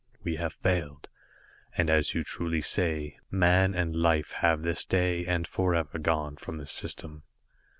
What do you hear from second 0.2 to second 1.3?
We have failed,